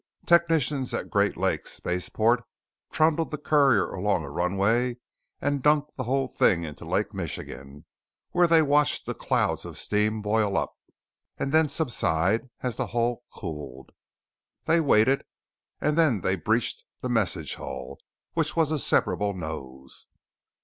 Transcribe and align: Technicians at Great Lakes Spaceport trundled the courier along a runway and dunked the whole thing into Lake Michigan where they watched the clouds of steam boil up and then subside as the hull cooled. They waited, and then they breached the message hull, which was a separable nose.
Technicians 0.25 0.95
at 0.95 1.11
Great 1.11 1.37
Lakes 1.37 1.73
Spaceport 1.73 2.43
trundled 2.91 3.29
the 3.29 3.37
courier 3.37 3.87
along 3.91 4.25
a 4.25 4.31
runway 4.31 4.97
and 5.39 5.61
dunked 5.61 5.93
the 5.95 6.05
whole 6.05 6.27
thing 6.27 6.63
into 6.63 6.85
Lake 6.85 7.13
Michigan 7.13 7.85
where 8.31 8.47
they 8.47 8.63
watched 8.63 9.05
the 9.05 9.13
clouds 9.13 9.63
of 9.63 9.77
steam 9.77 10.23
boil 10.23 10.57
up 10.57 10.73
and 11.37 11.51
then 11.51 11.69
subside 11.69 12.49
as 12.63 12.77
the 12.77 12.87
hull 12.87 13.21
cooled. 13.31 13.91
They 14.65 14.79
waited, 14.81 15.23
and 15.79 15.95
then 15.95 16.21
they 16.21 16.35
breached 16.35 16.83
the 17.01 17.07
message 17.09 17.53
hull, 17.53 17.99
which 18.33 18.55
was 18.55 18.71
a 18.71 18.79
separable 18.79 19.35
nose. 19.35 20.07